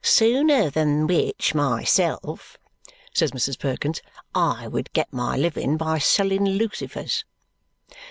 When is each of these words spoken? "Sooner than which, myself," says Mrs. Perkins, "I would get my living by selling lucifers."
"Sooner 0.03 0.71
than 0.71 1.05
which, 1.05 1.53
myself," 1.53 2.57
says 3.13 3.33
Mrs. 3.33 3.59
Perkins, 3.59 4.01
"I 4.33 4.67
would 4.67 4.91
get 4.93 5.13
my 5.13 5.37
living 5.37 5.77
by 5.77 5.99
selling 5.99 6.43
lucifers." 6.43 7.23